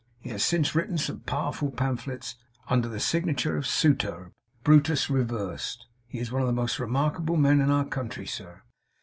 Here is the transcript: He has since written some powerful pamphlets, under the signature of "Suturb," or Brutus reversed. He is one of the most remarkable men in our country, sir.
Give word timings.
He 0.19 0.31
has 0.31 0.43
since 0.43 0.73
written 0.73 0.97
some 0.97 1.19
powerful 1.19 1.69
pamphlets, 1.69 2.33
under 2.67 2.89
the 2.89 2.99
signature 2.99 3.55
of 3.55 3.65
"Suturb," 3.65 4.09
or 4.29 4.31
Brutus 4.63 5.11
reversed. 5.11 5.85
He 6.07 6.17
is 6.17 6.31
one 6.31 6.41
of 6.41 6.47
the 6.47 6.53
most 6.53 6.79
remarkable 6.79 7.37
men 7.37 7.61
in 7.61 7.69
our 7.69 7.85
country, 7.85 8.25
sir. 8.25 8.63